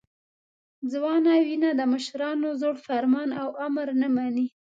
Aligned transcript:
ځوانه 0.91 1.33
وینه 1.45 1.69
د 1.75 1.81
مشرانو 1.93 2.49
زوړ 2.61 2.75
فرمان 2.87 3.29
او 3.41 3.49
امر 3.67 3.87
نه 4.01 4.07
مني. 4.15 4.47